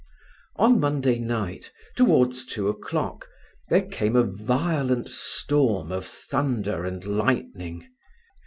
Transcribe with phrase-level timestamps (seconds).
[0.55, 3.29] On Monday night, towards two o'clock,
[3.69, 7.87] there came a violent storm of thunder and lightning.